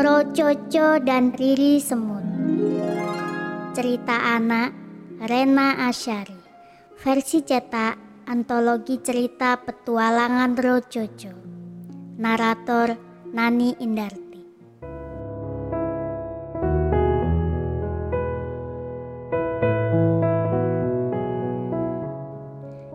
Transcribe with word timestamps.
Rococo 0.00 0.96
dan 1.04 1.28
Riri 1.36 1.76
Semut. 1.76 2.24
Cerita 3.76 4.32
anak 4.32 4.72
Rena 5.20 5.92
Asyari. 5.92 6.40
Versi 6.96 7.44
cetak 7.44 8.24
Antologi 8.24 8.96
cerita 9.04 9.60
petualangan 9.60 10.56
Rococo 10.56 11.32
Narator 12.16 12.96
Nani 13.36 13.76
Indarti. 13.84 14.40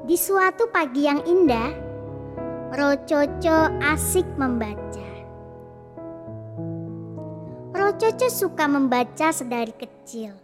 Di 0.09 0.17
suatu 0.17 0.73
pagi 0.73 1.05
yang 1.05 1.21
indah 1.21 1.69
Rococo 2.73 3.57
asik 3.93 4.25
membaca 4.41 4.84
Rococo 7.95 8.27
suka 8.27 8.67
membaca 8.67 9.31
sedari 9.31 9.71
kecil. 9.71 10.35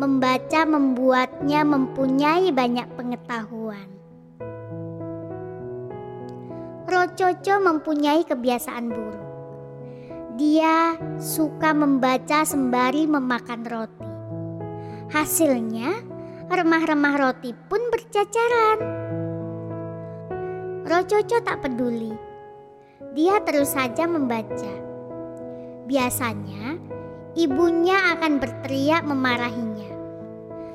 Membaca 0.00 0.64
membuatnya 0.64 1.60
mempunyai 1.60 2.48
banyak 2.56 2.88
pengetahuan. 2.96 3.84
Rococo 6.88 7.54
mempunyai 7.60 8.24
kebiasaan 8.24 8.88
buruk. 8.88 9.28
Dia 10.40 10.96
suka 11.20 11.76
membaca 11.76 12.40
sembari 12.48 13.04
memakan 13.04 13.68
roti. 13.68 14.08
Hasilnya, 15.12 16.00
remah-remah 16.48 17.28
roti 17.28 17.52
pun 17.68 17.92
bercacaran. 17.92 18.78
Rococo 20.88 21.44
tak 21.44 21.60
peduli. 21.60 22.16
Dia 23.12 23.36
terus 23.44 23.76
saja 23.76 24.08
membaca 24.08 24.87
Biasanya, 25.88 26.76
ibunya 27.32 28.12
akan 28.12 28.36
berteriak 28.36 29.08
memarahinya. 29.08 29.88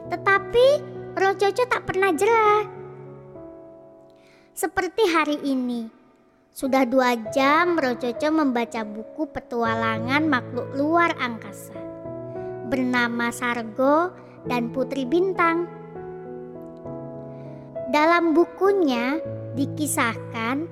Tetapi 0.10 0.68
Rococo 1.14 1.64
tak 1.70 1.86
pernah 1.86 2.10
jerah. 2.18 2.66
Seperti 4.58 5.06
hari 5.14 5.38
ini, 5.46 5.86
sudah 6.50 6.86
dua 6.90 7.14
jam 7.30 7.78
Rococo 7.78 8.30
membaca 8.30 8.82
buku 8.82 9.30
petualangan 9.30 10.26
makhluk 10.26 10.74
luar 10.74 11.14
angkasa 11.22 11.78
bernama 12.74 13.30
Sargo 13.30 14.14
dan 14.50 14.74
Putri 14.74 15.06
Bintang. 15.06 15.70
Dalam 17.94 18.34
bukunya 18.34 19.22
dikisahkan 19.54 20.66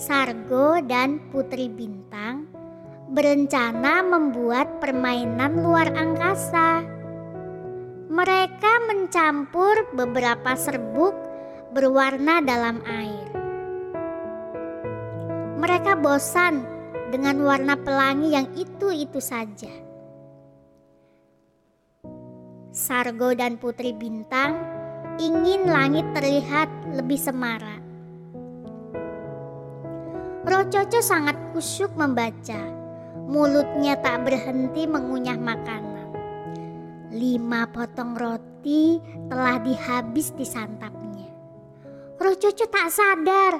Sargo 0.00 0.80
dan 0.80 1.20
Putri 1.28 1.68
Bintang 1.68 2.51
berencana 3.12 4.00
membuat 4.00 4.80
permainan 4.80 5.60
luar 5.60 5.92
angkasa. 5.92 6.80
Mereka 8.08 8.72
mencampur 8.88 9.92
beberapa 9.92 10.56
serbuk 10.56 11.12
berwarna 11.76 12.40
dalam 12.40 12.80
air. 12.88 13.28
Mereka 15.60 16.00
bosan 16.00 16.64
dengan 17.12 17.44
warna 17.44 17.76
pelangi 17.76 18.32
yang 18.32 18.48
itu-itu 18.56 19.20
saja. 19.20 19.72
Sargo 22.72 23.36
dan 23.36 23.60
Putri 23.60 23.92
Bintang 23.92 24.56
ingin 25.20 25.68
langit 25.68 26.08
terlihat 26.16 26.72
lebih 26.96 27.20
semarak. 27.20 27.84
Rococo 30.48 31.00
sangat 31.04 31.36
kusyuk 31.52 31.92
membaca 31.94 32.81
mulutnya 33.26 33.98
tak 33.98 34.26
berhenti 34.26 34.86
mengunyah 34.86 35.38
makanan. 35.38 36.08
Lima 37.12 37.68
potong 37.68 38.16
roti 38.16 38.98
telah 39.28 39.60
dihabis 39.60 40.32
disantapnya. 40.32 41.28
Rococo 42.16 42.64
tak 42.70 42.88
sadar, 42.88 43.58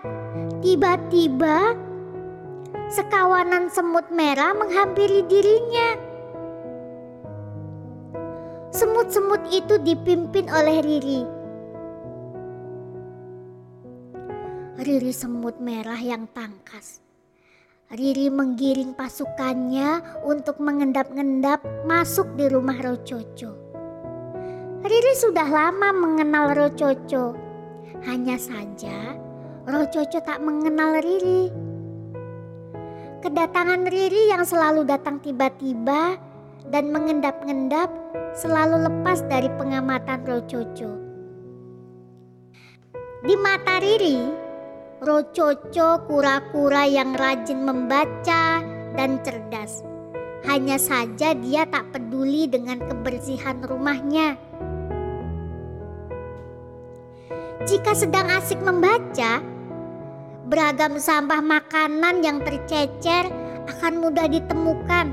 tiba-tiba 0.62 1.74
sekawanan 2.88 3.68
semut 3.68 4.08
merah 4.14 4.54
menghampiri 4.54 5.26
dirinya. 5.26 5.98
Semut-semut 8.72 9.52
itu 9.52 9.76
dipimpin 9.84 10.48
oleh 10.48 10.80
Riri. 10.80 11.22
Riri 14.80 15.12
semut 15.12 15.60
merah 15.60 16.00
yang 16.00 16.24
tangkas 16.32 17.11
Riri 17.92 18.32
menggiring 18.32 18.96
pasukannya 18.96 20.00
untuk 20.24 20.56
mengendap-endap 20.64 21.60
masuk 21.84 22.24
di 22.40 22.48
rumah 22.48 22.80
Rococo. 22.80 23.52
Riri 24.80 25.12
sudah 25.12 25.44
lama 25.44 25.92
mengenal 25.92 26.56
Rococo. 26.56 27.36
Hanya 28.08 28.40
saja 28.40 29.12
Rococo 29.68 30.24
tak 30.24 30.40
mengenal 30.40 31.04
Riri. 31.04 31.52
Kedatangan 33.20 33.84
Riri 33.84 34.32
yang 34.32 34.48
selalu 34.48 34.88
datang 34.88 35.20
tiba-tiba 35.20 36.16
dan 36.72 36.88
mengendap-endap 36.88 37.92
selalu 38.32 38.88
lepas 38.88 39.20
dari 39.28 39.52
pengamatan 39.60 40.24
Rococo. 40.24 40.90
Di 43.20 43.36
mata 43.36 43.84
Riri, 43.84 44.41
Rococo 45.02 46.06
kura-kura 46.06 46.86
yang 46.86 47.18
rajin 47.18 47.66
membaca 47.66 48.62
dan 48.94 49.18
cerdas. 49.26 49.82
Hanya 50.46 50.78
saja 50.78 51.34
dia 51.34 51.66
tak 51.66 51.90
peduli 51.90 52.46
dengan 52.46 52.78
kebersihan 52.86 53.58
rumahnya. 53.66 54.38
Jika 57.66 57.98
sedang 57.98 58.30
asik 58.30 58.62
membaca, 58.62 59.42
beragam 60.46 60.94
sampah 61.02 61.42
makanan 61.42 62.22
yang 62.22 62.38
tercecer 62.46 63.26
akan 63.74 64.06
mudah 64.06 64.30
ditemukan. 64.30 65.10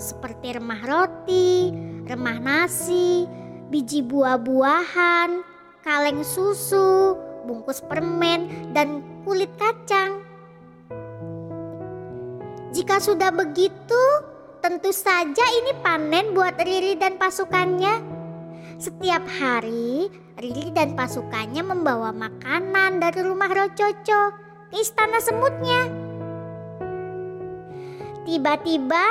Seperti 0.00 0.56
remah 0.56 0.88
roti, 0.88 1.68
remah 2.08 2.40
nasi, 2.40 3.28
biji 3.68 4.00
buah-buahan, 4.08 5.44
kaleng 5.84 6.24
susu, 6.24 7.20
bungkus 7.44 7.82
permen, 7.84 8.72
dan 8.74 9.02
kulit 9.26 9.50
kacang. 9.58 10.22
Jika 12.72 13.04
sudah 13.04 13.28
begitu, 13.28 14.02
tentu 14.64 14.94
saja 14.96 15.44
ini 15.60 15.76
panen 15.84 16.32
buat 16.32 16.56
Riri 16.56 16.96
dan 16.96 17.20
pasukannya. 17.20 18.00
Setiap 18.80 19.22
hari, 19.28 20.08
Riri 20.40 20.72
dan 20.72 20.96
pasukannya 20.96 21.60
membawa 21.60 22.10
makanan 22.10 22.98
dari 22.98 23.20
rumah 23.20 23.52
Rococo 23.52 24.32
ke 24.72 24.76
istana 24.80 25.20
semutnya. 25.20 25.86
Tiba-tiba, 28.24 29.04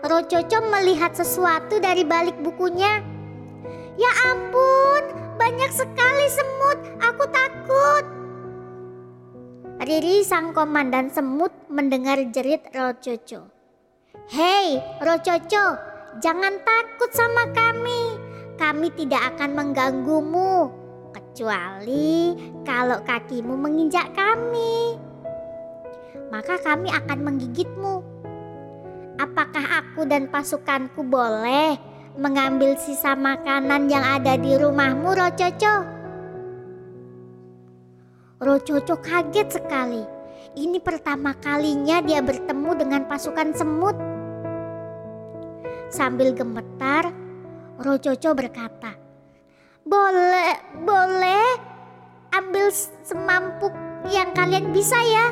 Rococo 0.00 0.58
melihat 0.72 1.12
sesuatu 1.12 1.76
dari 1.76 2.06
balik 2.06 2.38
bukunya. 2.40 3.04
Ya 4.00 4.12
ampun, 4.32 5.25
banyak 5.36 5.70
sekali 5.70 6.26
semut, 6.32 6.78
aku 6.98 7.24
takut. 7.28 8.04
Riri 9.86 10.24
sang 10.24 10.56
komandan 10.56 11.12
semut 11.12 11.52
mendengar 11.68 12.18
jerit 12.32 12.64
Rococo. 12.72 13.52
Hei 14.32 14.80
Rococo, 14.98 15.78
jangan 16.18 16.58
takut 16.64 17.12
sama 17.12 17.46
kami. 17.52 18.18
Kami 18.56 18.88
tidak 18.96 19.36
akan 19.36 19.50
mengganggumu. 19.52 20.72
Kecuali 21.12 22.32
kalau 22.64 23.04
kakimu 23.04 23.52
menginjak 23.52 24.10
kami. 24.16 24.96
Maka 26.32 26.56
kami 26.64 26.88
akan 26.88 27.18
menggigitmu. 27.22 27.94
Apakah 29.20 29.84
aku 29.84 30.08
dan 30.08 30.32
pasukanku 30.32 31.04
boleh 31.04 31.95
mengambil 32.16 32.76
sisa 32.80 33.12
makanan 33.12 33.88
yang 33.88 34.04
ada 34.04 34.40
di 34.40 34.56
rumahmu, 34.56 35.12
Rococo. 35.12 35.74
Rococo 38.40 38.94
kaget 39.00 39.48
sekali. 39.60 40.02
Ini 40.56 40.80
pertama 40.80 41.36
kalinya 41.36 42.00
dia 42.00 42.24
bertemu 42.24 42.70
dengan 42.76 43.02
pasukan 43.04 43.52
semut. 43.52 43.96
Sambil 45.92 46.32
gemetar, 46.32 47.12
Rococo 47.80 48.32
berkata, 48.32 48.96
"Boleh, 49.84 50.56
boleh 50.80 51.76
ambil 52.36 52.68
semampu 53.04 53.72
yang 54.12 54.30
kalian 54.36 54.70
bisa 54.70 54.96
ya. 55.00 55.26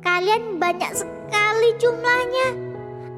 Kalian 0.00 0.62
banyak 0.62 0.92
sekali 0.94 1.68
jumlahnya. 1.82 2.48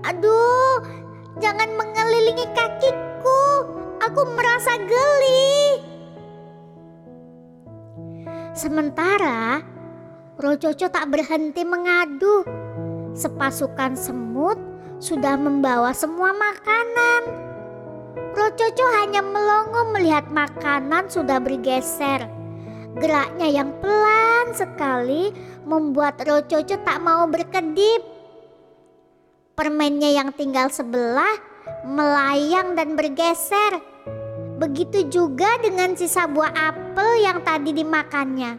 Aduh, 0.08 0.97
Jangan 1.38 1.70
mengelilingi 1.78 2.46
kakiku. 2.50 3.42
Aku 4.02 4.22
merasa 4.34 4.74
geli. 4.78 5.78
Sementara 8.58 9.62
Rococo 10.38 10.86
tak 10.90 11.06
berhenti 11.10 11.62
mengadu. 11.62 12.42
sepasukan 13.18 13.98
semut 13.98 14.54
sudah 15.02 15.34
membawa 15.34 15.90
semua 15.90 16.30
makanan. 16.30 17.22
Rococo 18.30 18.86
hanya 19.02 19.18
melongo 19.18 19.90
melihat 19.90 20.30
makanan 20.30 21.10
sudah 21.10 21.42
bergeser. 21.42 22.30
Geraknya 22.98 23.50
yang 23.62 23.74
pelan 23.82 24.54
sekali 24.54 25.34
membuat 25.66 26.22
Rococo 26.22 26.78
tak 26.82 26.98
mau 27.02 27.26
berkedip. 27.26 28.17
Permennya 29.58 30.14
yang 30.14 30.30
tinggal 30.30 30.70
sebelah 30.70 31.34
melayang 31.82 32.78
dan 32.78 32.94
bergeser. 32.94 33.82
Begitu 34.54 35.10
juga 35.10 35.58
dengan 35.58 35.98
sisa 35.98 36.30
buah 36.30 36.54
apel 36.54 37.26
yang 37.26 37.42
tadi 37.42 37.74
dimakannya. 37.74 38.54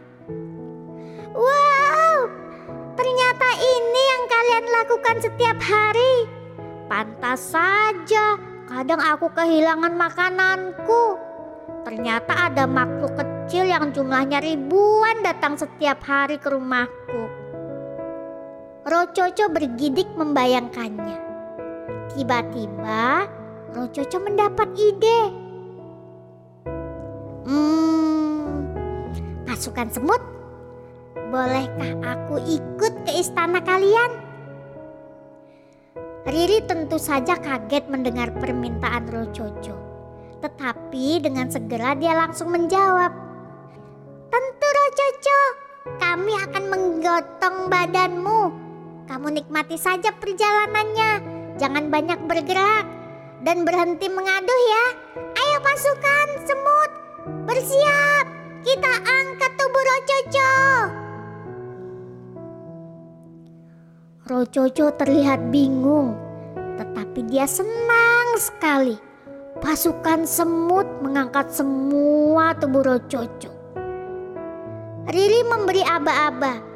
Wow, 1.32 2.28
ternyata 3.00 3.48
ini 3.64 4.02
yang 4.12 4.22
kalian 4.28 4.66
lakukan 4.76 5.16
setiap 5.24 5.56
hari. 5.64 6.28
Pantas 6.84 7.48
saja, 7.48 8.36
kadang 8.68 9.00
aku 9.00 9.32
kehilangan 9.32 9.96
makananku. 9.96 11.16
Ternyata 11.80 12.52
ada 12.52 12.68
makhluk 12.68 13.16
kecil 13.16 13.64
yang 13.64 13.88
jumlahnya 13.96 14.44
ribuan 14.44 15.24
datang 15.24 15.56
setiap 15.56 16.04
hari 16.04 16.36
ke 16.36 16.52
rumahku. 16.52 17.39
Rococo 18.80 19.44
bergidik 19.52 20.08
membayangkannya. 20.16 21.20
Tiba-tiba 22.16 23.28
Rococo 23.76 24.16
mendapat 24.24 24.68
ide. 24.72 25.20
Hmm, 27.44 28.72
pasukan 29.44 29.92
semut, 29.92 30.22
bolehkah 31.28 31.92
aku 32.08 32.40
ikut 32.40 33.04
ke 33.04 33.12
istana 33.20 33.60
kalian? 33.60 34.16
Riri 36.24 36.64
tentu 36.64 36.96
saja 36.96 37.36
kaget 37.36 37.84
mendengar 37.92 38.32
permintaan 38.32 39.12
Rococo. 39.12 39.76
Tetapi 40.40 41.20
dengan 41.20 41.52
segera 41.52 41.92
dia 41.92 42.16
langsung 42.16 42.48
menjawab. 42.48 43.12
Tentu 44.32 44.68
Rococo, 44.72 45.40
kami 46.00 46.32
akan 46.48 46.64
menggotong 46.72 47.68
badanmu. 47.68 48.69
Kamu 49.10 49.26
nikmati 49.26 49.74
saja 49.74 50.14
perjalanannya, 50.14 51.12
jangan 51.58 51.90
banyak 51.90 52.30
bergerak 52.30 52.86
dan 53.42 53.66
berhenti 53.66 54.06
mengaduh 54.06 54.60
ya. 54.70 54.86
Ayo 55.34 55.58
pasukan 55.66 56.28
semut, 56.46 56.90
Bersiap, 57.42 58.26
kita 58.62 58.92
angkat 59.02 59.52
tubuh 59.58 59.82
Rococo. 59.82 60.52
Rococo 64.30 64.86
terlihat 64.94 65.42
bingung, 65.50 66.14
tetapi 66.78 67.26
dia 67.26 67.50
senang 67.50 68.38
sekali. 68.38 68.94
Pasukan 69.58 70.22
semut 70.22 70.86
mengangkat 71.02 71.50
semua 71.50 72.54
tubuh 72.54 72.86
Rococo. 72.86 73.50
Riri 75.10 75.42
memberi 75.50 75.82
aba-aba. 75.82 76.69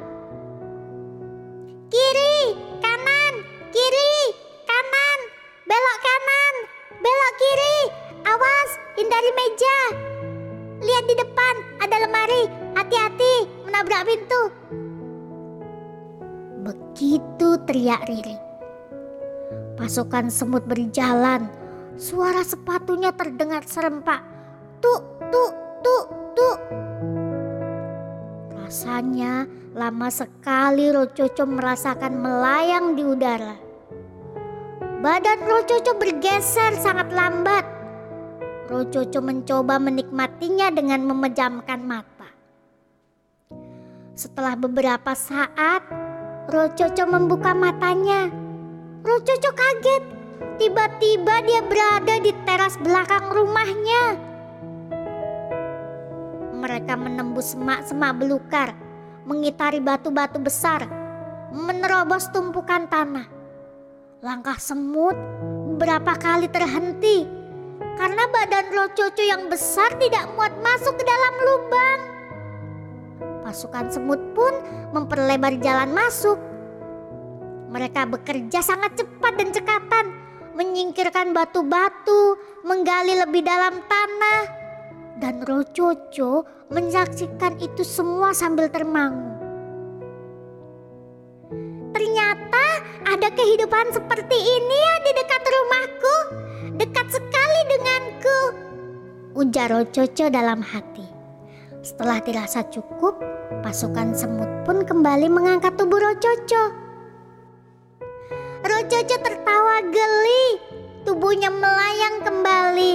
Menabrak 13.95 14.11
pintu. 14.11 14.41
Begitu 16.67 17.49
teriak 17.63 18.03
Riri. 18.11 18.35
Pasukan 19.79 20.27
semut 20.27 20.67
berjalan. 20.67 21.47
Suara 21.95 22.43
sepatunya 22.43 23.15
terdengar 23.15 23.63
serempak. 23.63 24.19
Tuk, 24.83 24.99
tuk, 25.31 25.51
tuk, 25.79 26.05
tuk. 26.35 26.59
Rasanya 28.59 29.47
lama 29.71 30.11
sekali 30.11 30.91
Rococo 30.91 31.47
merasakan 31.47 32.19
melayang 32.19 32.99
di 32.99 33.03
udara. 33.07 33.55
Badan 34.99 35.39
Rococo 35.47 35.95
bergeser 35.95 36.75
sangat 36.83 37.15
lambat 37.15 37.63
Rococo 38.67 39.23
mencoba 39.23 39.79
menikmatinya 39.79 40.67
dengan 40.73 41.05
memejamkan 41.07 41.79
mata. 41.85 42.14
Setelah 44.15 44.55
beberapa 44.55 45.11
saat, 45.11 45.83
Rococo 46.47 47.03
membuka 47.03 47.51
matanya. 47.51 48.31
Rococo 49.03 49.51
kaget. 49.51 50.03
Tiba-tiba 50.55 51.43
dia 51.43 51.59
berada 51.59 52.15
di 52.23 52.31
teras 52.47 52.79
belakang 52.79 53.27
rumahnya. 53.27 54.15
Mereka 56.55 56.95
menembus 56.95 57.59
semak-semak 57.59 58.15
belukar, 58.15 58.71
mengitari 59.27 59.83
batu-batu 59.83 60.39
besar, 60.39 60.87
menerobos 61.51 62.31
tumpukan 62.31 62.87
tanah. 62.87 63.27
Langkah 64.23 64.55
semut 64.63 65.19
beberapa 65.75 66.15
kali 66.15 66.47
terhenti 66.47 67.27
karena 67.99 68.31
badan 68.31 68.71
Rococo 68.71 69.23
yang 69.27 69.51
besar 69.51 69.91
tidak 69.99 70.23
muat 70.39 70.55
masuk 70.63 70.95
ke 70.95 71.03
dalam 71.03 71.35
lubang. 71.43 72.14
Pasukan 73.55 73.87
semut 73.87 74.19
pun 74.35 74.51
memperlebar 74.91 75.55
jalan 75.63 75.95
masuk. 75.95 76.35
Mereka 77.71 78.03
bekerja 78.11 78.59
sangat 78.59 78.99
cepat 78.99 79.31
dan 79.39 79.55
cekatan, 79.55 80.05
menyingkirkan 80.59 81.31
batu-batu, 81.31 82.35
menggali 82.67 83.15
lebih 83.15 83.47
dalam 83.47 83.79
tanah. 83.87 84.41
Dan 85.23 85.39
Rococo 85.47 86.43
menyaksikan 86.67 87.55
itu 87.63 87.87
semua 87.87 88.35
sambil 88.35 88.67
termangu. 88.67 89.39
Ternyata 91.95 92.65
ada 93.07 93.31
kehidupan 93.31 93.95
seperti 93.95 94.35
ini 94.35 94.77
ya 94.83 94.95
di 94.99 95.11
dekat 95.15 95.43
rumahku. 95.47 96.15
Dekat 96.75 97.07
sekali 97.07 97.59
denganku. 97.71 98.39
Ujar 99.39 99.71
Rococo 99.71 100.27
dalam 100.27 100.59
hati. 100.59 101.07
Setelah 101.85 102.17
dirasa 102.17 102.65
cukup, 102.65 103.34
pasukan 103.61 104.13
semut 104.13 104.49
pun 104.65 104.81
kembali 104.85 105.29
mengangkat 105.29 105.73
tubuh 105.77 106.01
Rococo. 106.01 106.63
Rococo 108.65 109.15
tertawa 109.21 109.85
geli, 109.89 110.45
tubuhnya 111.05 111.53
melayang 111.53 112.25
kembali. 112.25 112.93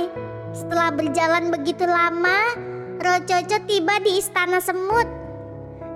Setelah 0.51 0.91
berjalan 0.91 1.55
begitu 1.55 1.87
lama, 1.87 2.59
Rococo 2.99 3.57
tiba 3.71 4.03
di 4.03 4.19
istana 4.19 4.59
semut. 4.59 5.07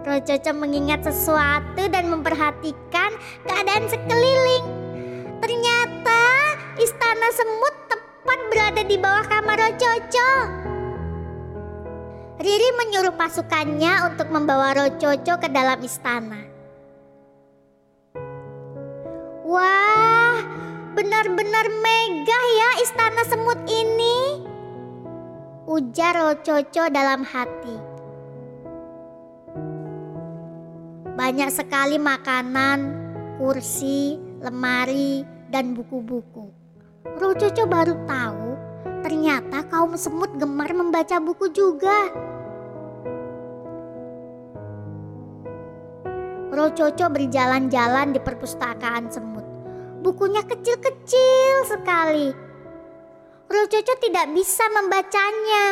Rococo 0.05 0.51
mengingat 0.55 1.03
sesuatu 1.03 1.91
dan 1.91 2.13
memperhatikan 2.13 3.11
keadaan 3.49 3.85
sekeliling. 3.91 4.65
Ternyata 5.43 6.23
istana 6.79 7.29
semut 7.35 7.75
tepat 7.91 8.39
berada 8.53 8.83
di 8.87 8.97
bawah 9.01 9.25
kamar 9.27 9.59
Rococo. 9.59 10.64
Riri 12.35 12.71
menyuruh 12.83 13.15
pasukannya 13.15 14.11
untuk 14.11 14.27
membawa 14.27 14.75
Rococo 14.75 15.39
ke 15.39 15.49
dalam 15.55 15.79
istana. 15.87 16.43
Wah, 19.47 20.43
benar-benar 20.99 21.67
megah 21.71 22.45
ya 22.59 22.71
istana 22.83 23.23
semut 23.23 23.63
ini. 23.71 24.43
Ujar 25.71 26.19
Rococo 26.19 26.91
dalam 26.91 27.23
hati. 27.23 27.77
Banyak 31.15 31.55
sekali 31.55 32.03
makanan, 32.03 32.79
kursi, 33.39 34.19
lemari, 34.43 35.23
dan 35.55 35.79
buku-buku. 35.79 36.51
Rococo 37.15 37.63
baru 37.71 37.95
tahu 38.11 38.54
ternyata 39.05 39.69
kaum 39.69 39.93
semut 40.01 40.33
gemar 40.41 40.73
membaca 40.73 41.21
buku 41.21 41.53
juga. 41.53 42.09
Rococo 46.49 47.13
berjalan-jalan 47.13 48.17
di 48.17 48.21
perpustakaan 48.25 49.13
semut. 49.13 49.45
Bukunya 50.01 50.41
kecil-kecil 50.41 51.69
sekali. 51.69 52.33
Rococo 53.45 53.93
tidak 54.01 54.33
bisa 54.33 54.65
membacanya. 54.73 55.65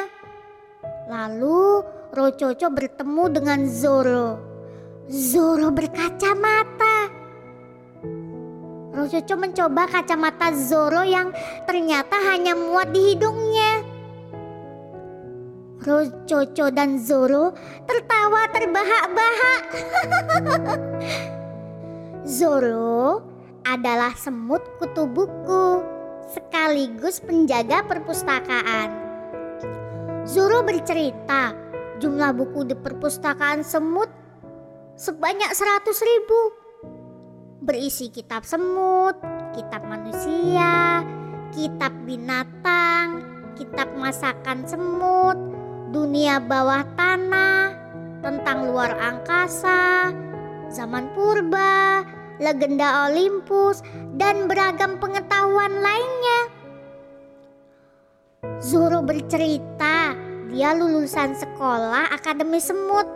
Lalu 1.09 1.81
Rococo 2.13 2.67
bertemu 2.69 3.25
dengan 3.33 3.61
Zoro. 3.65 4.29
Zoro 5.09 5.73
berkacamata. 5.73 7.22
Rococo 9.03 9.35
mencoba 9.35 9.91
kacamata 9.91 10.55
Zoro 10.55 11.03
yang 11.03 11.35
ternyata 11.67 12.23
hanya 12.23 12.55
muat 12.55 12.95
di 12.95 13.11
hidungnya. 13.11 13.83
Rococo 15.83 16.71
dan 16.71 17.03
Zoro 17.03 17.51
tertawa 17.83 18.47
terbahak-bahak. 18.55 19.63
Zoro 22.39 23.27
adalah 23.67 24.15
semut 24.15 24.63
kutu 24.79 25.11
buku 25.11 25.83
sekaligus 26.31 27.19
penjaga 27.19 27.83
perpustakaan. 27.83 28.95
Zoro 30.31 30.63
bercerita 30.63 31.51
jumlah 31.99 32.31
buku 32.39 32.71
di 32.71 32.79
perpustakaan 32.79 33.67
semut 33.67 34.07
sebanyak 34.95 35.51
100 35.51 35.91
ribu. 35.91 36.62
Berisi 37.63 38.11
kitab 38.11 38.43
semut, 38.43 39.15
kitab 39.55 39.87
manusia, 39.87 41.07
kitab 41.55 41.95
binatang, 42.03 43.23
kitab 43.55 43.87
masakan 43.95 44.67
semut, 44.67 45.39
dunia 45.95 46.43
bawah 46.43 46.83
tanah, 46.99 47.71
tentang 48.19 48.67
luar 48.67 48.99
angkasa, 48.99 50.11
zaman 50.75 51.07
purba, 51.15 52.03
legenda 52.43 53.07
Olympus, 53.07 53.87
dan 54.19 54.51
beragam 54.51 54.99
pengetahuan 54.99 55.79
lainnya. 55.79 56.41
Zoro 58.59 59.07
bercerita 59.07 60.19
dia 60.51 60.75
lulusan 60.75 61.39
sekolah 61.39 62.11
Akademi 62.11 62.59
Semut. 62.59 63.07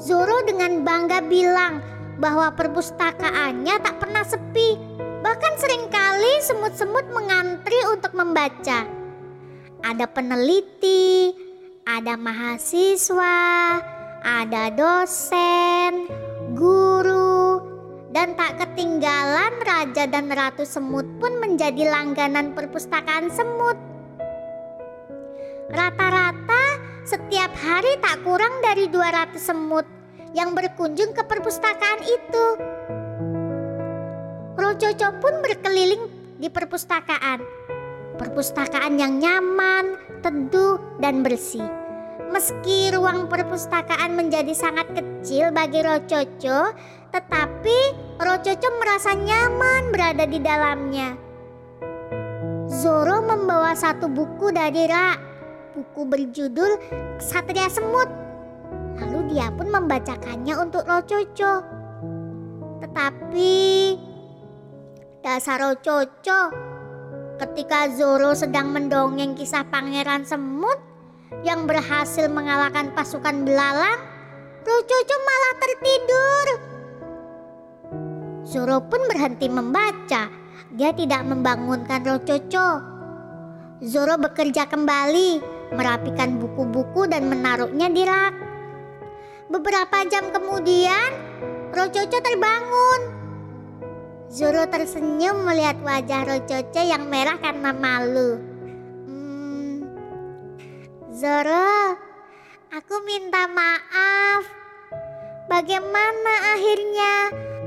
Zoro 0.00 0.40
dengan 0.48 0.88
bangga 0.88 1.20
bilang 1.20 1.97
bahwa 2.18 2.50
perpustakaannya 2.52 3.74
tak 3.78 3.96
pernah 4.02 4.26
sepi. 4.26 4.74
Bahkan 5.18 5.54
sering 5.58 5.86
kali 5.90 6.34
semut-semut 6.42 7.06
mengantri 7.14 7.78
untuk 7.90 8.14
membaca. 8.14 8.86
Ada 9.82 10.06
peneliti, 10.10 11.34
ada 11.86 12.18
mahasiswa, 12.18 13.38
ada 14.22 14.62
dosen, 14.74 16.10
guru, 16.58 17.62
dan 18.10 18.34
tak 18.34 18.58
ketinggalan 18.62 19.54
raja 19.62 20.10
dan 20.10 20.26
ratu 20.30 20.66
semut 20.66 21.06
pun 21.22 21.38
menjadi 21.38 21.86
langganan 21.86 22.54
perpustakaan 22.58 23.30
semut. 23.30 23.78
Rata-rata 25.70 26.64
setiap 27.06 27.54
hari 27.54 27.94
tak 28.02 28.24
kurang 28.26 28.58
dari 28.64 28.90
200 28.90 29.36
semut 29.38 29.97
yang 30.36 30.52
berkunjung 30.56 31.16
ke 31.16 31.22
perpustakaan 31.24 32.00
itu. 32.04 32.46
Rojojo 34.58 35.08
pun 35.22 35.34
berkeliling 35.44 36.04
di 36.36 36.48
perpustakaan. 36.50 37.40
Perpustakaan 38.18 38.98
yang 38.98 39.22
nyaman, 39.22 39.94
teduh, 40.20 40.82
dan 40.98 41.22
bersih 41.22 41.88
Meski 42.28 42.92
ruang 42.92 43.24
perpustakaan 43.24 44.12
menjadi 44.12 44.52
sangat 44.52 44.92
kecil 44.92 45.48
bagi 45.48 45.80
Rococo, 45.80 46.76
tetapi 47.08 47.78
Rococo 48.20 48.68
merasa 48.76 49.16
nyaman 49.16 49.88
berada 49.88 50.28
di 50.28 50.36
dalamnya. 50.36 51.16
Zoro 52.68 53.24
membawa 53.24 53.72
satu 53.72 54.12
buku 54.12 54.52
dari 54.52 54.84
Ra, 54.84 55.16
buku 55.72 56.04
berjudul 56.04 56.70
Satria 57.16 57.72
Semut. 57.72 58.27
Dia 59.28 59.52
pun 59.52 59.68
membacakannya 59.68 60.54
untuk 60.56 60.88
Rococo. 60.88 61.60
Tetapi 62.80 63.56
dasar 65.20 65.60
Rococo, 65.60 66.40
ketika 67.36 67.92
Zoro 67.92 68.32
sedang 68.32 68.72
mendongeng 68.72 69.36
kisah 69.36 69.68
Pangeran 69.68 70.24
Semut, 70.24 70.80
yang 71.44 71.68
berhasil 71.68 72.24
mengalahkan 72.32 72.96
pasukan 72.96 73.44
belalang, 73.44 74.00
Rococo 74.64 75.16
malah 75.20 75.54
tertidur. 75.60 76.46
Zoro 78.48 78.80
pun 78.88 79.04
berhenti 79.12 79.52
membaca. 79.52 80.32
Dia 80.72 80.90
tidak 80.96 81.20
membangunkan 81.28 82.00
Rococo. 82.00 82.68
Zoro 83.84 84.16
bekerja 84.16 84.64
kembali, 84.64 85.40
merapikan 85.76 86.40
buku-buku 86.40 87.04
dan 87.12 87.28
menaruhnya 87.28 87.92
di 87.92 88.02
rak. 88.08 88.57
Beberapa 89.48 90.04
jam 90.12 90.28
kemudian, 90.28 91.08
Rococo 91.72 92.20
terbangun. 92.20 93.00
Zoro 94.28 94.68
tersenyum 94.68 95.40
melihat 95.40 95.80
wajah 95.80 96.20
Rococo 96.28 96.82
yang 96.84 97.08
merah 97.08 97.40
karena 97.40 97.72
malu. 97.72 98.44
Zoro, 101.08 101.96
aku 102.76 102.94
minta 103.08 103.48
maaf. 103.48 104.44
Bagaimana 105.48 106.52
akhirnya? 106.52 107.14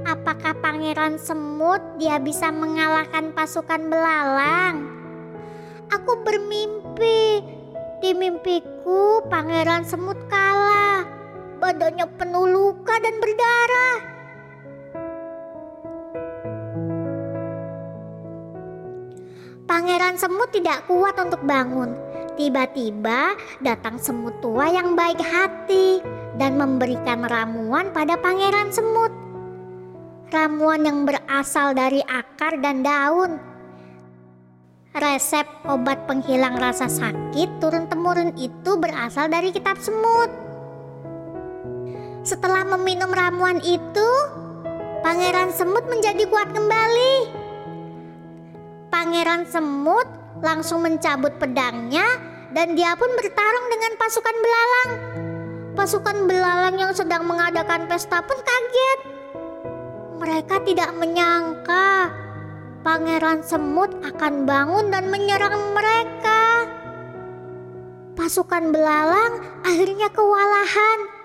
Apakah 0.06 0.54
pangeran 0.62 1.18
semut 1.18 1.82
dia 1.98 2.22
bisa 2.22 2.54
mengalahkan 2.54 3.34
pasukan 3.34 3.90
belalang? 3.90 4.86
Aku 5.90 6.14
bermimpi. 6.22 7.42
Di 8.02 8.14
mimpiku 8.14 9.26
pangeran 9.30 9.82
semut 9.82 10.18
kalah. 10.30 10.51
Badannya 11.62 12.10
penuh 12.18 12.46
luka 12.50 12.98
dan 12.98 13.16
berdarah. 13.22 13.98
Pangeran 19.70 20.18
semut 20.20 20.50
tidak 20.52 20.84
kuat 20.90 21.16
untuk 21.22 21.46
bangun 21.48 22.12
Tiba-tiba 22.42 23.38
datang 23.62 24.02
semut 24.02 24.34
tua 24.42 24.66
yang 24.74 24.98
baik 24.98 25.22
hati 25.22 26.02
dan 26.42 26.58
memberikan 26.58 27.22
ramuan 27.22 27.94
pada 27.94 28.18
pangeran 28.18 28.74
semut. 28.74 29.14
Ramuan 30.34 30.82
yang 30.82 31.06
berasal 31.06 31.78
dari 31.78 32.02
akar 32.02 32.58
dan 32.58 32.82
daun. 32.82 33.38
Resep 34.98 35.46
obat 35.70 36.10
penghilang 36.10 36.58
rasa 36.58 36.90
sakit 36.90 37.62
turun-temurun 37.62 38.34
itu 38.42 38.74
berasal 38.74 39.30
dari 39.30 39.54
kitab 39.54 39.78
semut. 39.78 40.41
Setelah 42.22 42.62
meminum 42.78 43.10
ramuan 43.10 43.58
itu, 43.66 44.10
pangeran 45.02 45.50
semut 45.50 45.86
menjadi 45.90 46.26
kuat 46.30 46.54
kembali. 46.54 47.16
Pangeran 48.94 49.50
semut 49.50 50.06
langsung 50.42 50.86
mencabut 50.86 51.34
pedangnya 51.42 52.06
dan 52.54 52.78
dia 52.78 52.94
pun 52.94 53.10
bertarung 53.18 53.68
dengan 53.74 53.92
pasukan 53.98 54.38
belalang. 54.38 54.92
Pasukan 55.74 56.18
belalang 56.30 56.76
yang 56.78 56.94
sedang 56.94 57.26
mengadakan 57.26 57.90
pesta 57.90 58.22
pun 58.22 58.38
kaget. 58.38 59.00
Mereka 60.22 60.62
tidak 60.62 60.94
menyangka 60.94 62.14
Pangeran 62.82 63.46
Semut 63.46 63.94
akan 64.02 64.50
bangun 64.50 64.90
dan 64.90 65.14
menyerang 65.14 65.54
mereka. 65.78 66.66
Pasukan 68.18 68.74
belalang 68.74 69.38
akhirnya 69.62 70.10
kewalahan. 70.10 71.21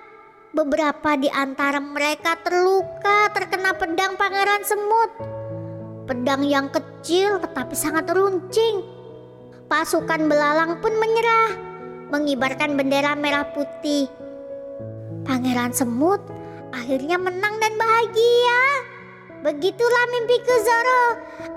Beberapa 0.57 1.21
di 1.21 1.29
antara 1.29 1.77
mereka 1.85 2.41
terluka 2.41 3.29
terkena 3.37 3.77
pedang 3.77 4.17
Pangeran 4.17 4.65
Semut. 4.65 5.13
Pedang 6.09 6.41
yang 6.49 6.73
kecil 6.73 7.37
tetapi 7.45 7.77
sangat 7.77 8.09
runcing 8.09 8.97
Pasukan 9.67 10.31
belalang 10.31 10.79
pun 10.79 10.95
menyerah, 10.95 11.51
mengibarkan 12.15 12.79
bendera 12.79 13.19
merah 13.19 13.51
putih. 13.51 14.07
Pangeran 15.27 15.75
semut 15.75 16.23
akhirnya 16.71 17.19
menang 17.19 17.59
dan 17.59 17.75
bahagia. 17.75 18.63
Begitulah 19.43 20.05
mimpi 20.15 20.39
ke 20.39 20.55
Zoro. 20.63 21.05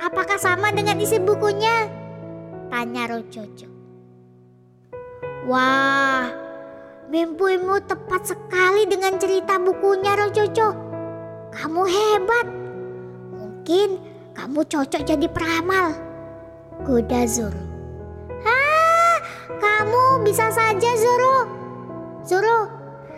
Apakah 0.10 0.42
sama 0.42 0.74
dengan 0.74 0.98
isi 0.98 1.22
bukunya? 1.22 1.86
Tanya 2.74 3.14
Rojojo. 3.14 3.70
Wah, 5.46 6.34
mimpimu 7.10 7.82
tepat 7.90 8.38
sekali 8.38 8.86
dengan 8.86 9.18
cerita 9.18 9.58
bukunya 9.58 10.14
Rojojo. 10.14 10.70
Kamu 11.50 11.82
hebat. 11.90 12.48
Mungkin 13.34 13.98
kamu 14.38 14.62
cocok 14.70 15.02
jadi 15.02 15.26
peramal. 15.26 15.98
Kuda 16.86 17.26
Zoro. 17.26 17.66
Kamu 19.60 20.22
bisa 20.22 20.54
saja 20.54 20.92
Zoro. 20.96 21.38
Zoro, 22.22 22.60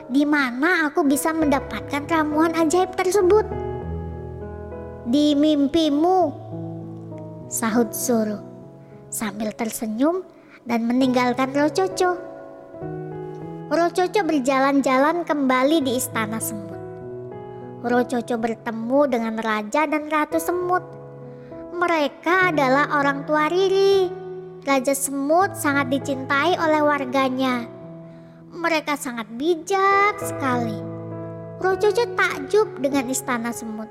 di 0.08 0.24
mana 0.24 0.88
aku 0.88 1.04
bisa 1.04 1.36
mendapatkan 1.36 2.08
ramuan 2.08 2.56
ajaib 2.56 2.96
tersebut? 2.96 3.44
Di 5.12 5.36
mimpimu, 5.36 6.32
sahut 7.52 7.92
Zoro 7.92 8.40
sambil 9.12 9.52
tersenyum 9.52 10.24
dan 10.64 10.88
meninggalkan 10.88 11.52
Rococo. 11.52 12.31
Rococo 13.72 14.20
berjalan-jalan 14.28 15.24
kembali 15.24 15.80
di 15.80 15.96
istana 15.96 16.44
semut. 16.44 16.76
Rococo 17.88 18.36
bertemu 18.36 19.00
dengan 19.08 19.40
raja 19.40 19.88
dan 19.88 20.12
ratu 20.12 20.44
semut. 20.44 20.84
Mereka 21.72 22.52
adalah 22.52 23.00
orang 23.00 23.24
tua 23.24 23.48
Riri 23.48 24.12
Raja 24.68 24.92
Semut 24.92 25.56
sangat 25.56 25.88
dicintai 25.88 26.60
oleh 26.60 26.84
warganya. 26.84 27.64
Mereka 28.52 29.00
sangat 29.00 29.32
bijak 29.40 30.20
sekali. 30.20 30.78
Rojojo 31.64 32.12
takjub 32.14 32.76
dengan 32.78 33.08
istana 33.08 33.56
semut. 33.56 33.88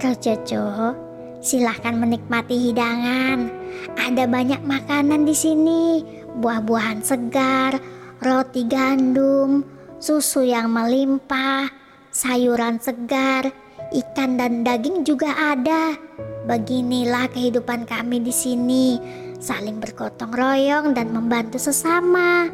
Rococo, 0.00 0.96
silahkan 1.44 1.92
menikmati 1.92 2.72
hidangan. 2.72 3.52
Ada 4.00 4.24
banyak 4.24 4.64
makanan 4.64 5.28
di 5.28 5.36
sini, 5.36 6.02
buah-buahan 6.42 6.98
segar, 7.06 7.78
roti 8.18 8.66
gandum, 8.66 9.62
susu 10.02 10.42
yang 10.42 10.74
melimpah, 10.74 11.70
sayuran 12.10 12.82
segar, 12.82 13.50
ikan 13.94 14.34
dan 14.34 14.66
daging 14.66 15.06
juga 15.06 15.34
ada. 15.34 15.94
Beginilah 16.48 17.30
kehidupan 17.30 17.86
kami 17.86 18.24
di 18.24 18.32
sini, 18.32 18.98
saling 19.38 19.78
bergotong 19.78 20.32
royong 20.32 20.96
dan 20.96 21.14
membantu 21.14 21.60
sesama. 21.60 22.50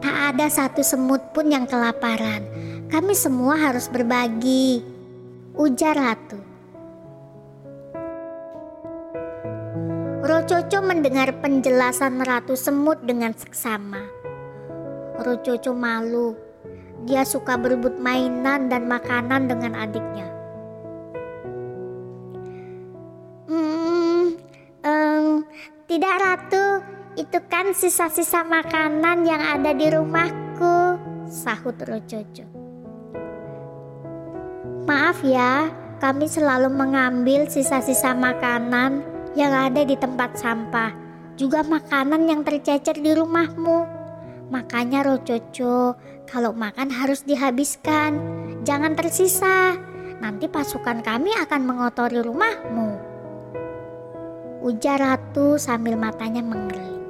Tak 0.00 0.36
ada 0.36 0.46
satu 0.48 0.84
semut 0.84 1.32
pun 1.32 1.48
yang 1.48 1.68
kelaparan. 1.68 2.44
Kami 2.92 3.16
semua 3.16 3.56
harus 3.58 3.88
berbagi 3.88 4.84
ujar 5.56 5.96
ratu. 5.96 6.54
Rococo 10.24 10.80
mendengar 10.80 11.36
penjelasan 11.44 12.16
Ratu 12.24 12.56
Semut 12.56 12.96
dengan 13.04 13.36
seksama. 13.36 14.13
Rococo 15.14 15.70
malu. 15.74 16.34
Dia 17.04 17.22
suka 17.22 17.54
berebut 17.60 18.00
mainan 18.00 18.66
dan 18.72 18.88
makanan 18.88 19.46
dengan 19.46 19.76
adiknya. 19.76 20.28
Hmm, 24.84 25.44
tidak 25.86 26.14
Ratu, 26.18 26.66
itu 27.14 27.38
kan 27.46 27.70
sisa-sisa 27.76 28.42
makanan 28.42 29.22
yang 29.22 29.38
ada 29.38 29.70
di 29.70 29.86
rumahku, 29.92 30.98
sahut 31.30 31.76
Rococo. 31.78 32.44
Maaf 34.84 35.22
ya, 35.24 35.70
kami 36.02 36.28
selalu 36.28 36.68
mengambil 36.68 37.46
sisa-sisa 37.48 38.12
makanan 38.12 39.00
yang 39.38 39.54
ada 39.54 39.86
di 39.86 39.94
tempat 39.96 40.36
sampah, 40.36 40.92
juga 41.38 41.62
makanan 41.62 42.28
yang 42.28 42.40
tercecer 42.42 42.98
di 42.98 43.14
rumahmu. 43.14 44.03
Makanya 44.52 45.04
Rococo, 45.08 45.96
kalau 46.28 46.52
makan 46.52 46.92
harus 46.92 47.24
dihabiskan, 47.24 48.20
jangan 48.64 48.92
tersisa. 48.92 49.76
Nanti 50.20 50.48
pasukan 50.48 51.00
kami 51.00 51.32
akan 51.36 51.62
mengotori 51.64 52.20
rumahmu. 52.20 52.90
Ujar 54.64 54.96
Ratu 54.96 55.60
sambil 55.60 55.96
matanya 55.96 56.40
mengerling. 56.40 57.04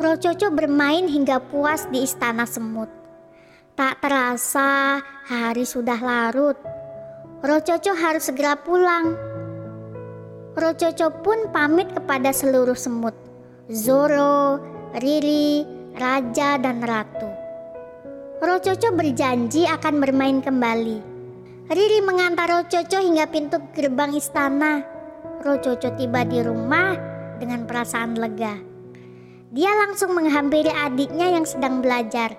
Rococo 0.00 0.52
bermain 0.52 1.08
hingga 1.08 1.40
puas 1.40 1.88
di 1.88 2.04
istana 2.04 2.44
semut. 2.44 2.88
Tak 3.72 4.04
terasa 4.04 5.00
hari 5.28 5.64
sudah 5.64 5.96
larut. 5.96 6.56
Rococo 7.44 7.92
harus 7.92 8.28
segera 8.28 8.56
pulang. 8.56 9.16
Rococo 10.56 11.08
pun 11.24 11.50
pamit 11.52 11.88
kepada 11.92 12.32
seluruh 12.32 12.76
semut. 12.76 13.23
Zoro, 13.64 14.60
Riri, 14.92 15.64
Raja, 15.96 16.60
dan 16.60 16.84
Ratu. 16.84 17.32
Rococo 18.44 18.92
berjanji 18.92 19.64
akan 19.64 20.04
bermain 20.04 20.44
kembali. 20.44 21.00
Riri 21.72 22.04
mengantar 22.04 22.44
Rococo 22.44 23.00
hingga 23.00 23.24
pintu 23.24 23.56
gerbang 23.72 24.12
istana. 24.12 24.84
Rococo 25.40 25.96
tiba 25.96 26.28
di 26.28 26.44
rumah 26.44 26.92
dengan 27.40 27.64
perasaan 27.64 28.20
lega. 28.20 28.52
Dia 29.48 29.72
langsung 29.80 30.12
menghampiri 30.12 30.68
adiknya 30.68 31.32
yang 31.32 31.48
sedang 31.48 31.80
belajar. 31.80 32.36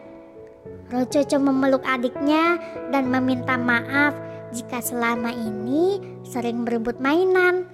Rococo 0.94 1.42
memeluk 1.42 1.82
adiknya 1.90 2.62
dan 2.94 3.10
meminta 3.10 3.58
maaf 3.58 4.14
jika 4.54 4.78
selama 4.78 5.34
ini 5.34 5.98
sering 6.22 6.70
berebut 6.70 7.02
mainan. 7.02 7.66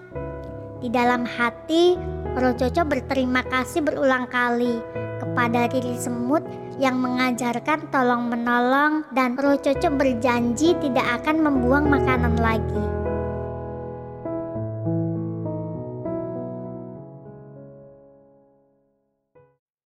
Di 0.79 0.87
dalam 0.87 1.27
hati, 1.27 1.99
Rococo 2.31 2.87
berterima 2.87 3.43
kasih 3.43 3.83
berulang 3.83 4.23
kali 4.31 4.79
kepada 5.19 5.67
Riri 5.67 5.99
Semut 5.99 6.41
yang 6.79 6.97
mengajarkan 6.97 7.91
tolong 7.91 8.31
menolong 8.31 9.03
dan 9.11 9.35
Rococo 9.35 9.91
berjanji 9.99 10.73
tidak 10.79 11.21
akan 11.21 11.43
membuang 11.43 11.91
makanan 11.91 12.39
lagi. 12.39 13.00